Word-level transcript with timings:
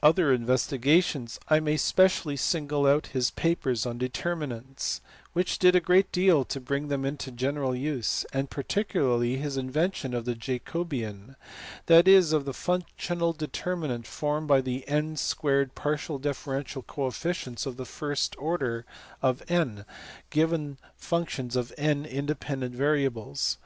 Among 0.02 0.26
Jacobi 0.26 0.26
s 0.26 0.26
other 0.26 0.42
investigations 1.14 1.40
I 1.46 1.60
may 1.60 1.76
specially 1.76 2.36
single 2.36 2.84
out 2.84 3.06
his 3.06 3.30
papers 3.30 3.86
on 3.86 3.96
determinants, 3.96 5.00
which 5.34 5.56
did 5.60 5.76
a 5.76 5.80
great 5.80 6.10
deal 6.10 6.44
to 6.46 6.58
bring 6.58 6.88
them 6.88 7.04
into 7.04 7.30
general 7.30 7.76
use; 7.76 8.24
and 8.32 8.50
particularly 8.50 9.36
his 9.36 9.56
invention 9.56 10.14
of 10.14 10.24
the 10.24 10.34
Jacobian, 10.34 11.36
that 11.86 12.08
is, 12.08 12.32
of 12.32 12.44
the 12.44 12.52
functional 12.52 13.32
determinant 13.32 14.08
formed 14.08 14.48
by 14.48 14.60
the 14.60 14.82
n 14.88 15.16
a 15.46 15.66
partial 15.76 16.18
differential 16.18 16.82
coefficients 16.82 17.64
of 17.64 17.76
the 17.76 17.84
first 17.86 18.34
order 18.36 18.84
of 19.22 19.44
n 19.48 19.84
given 20.30 20.76
functions 20.96 21.54
of 21.54 21.72
n 21.78 22.04
independent 22.04 22.74
variables. 22.74 23.58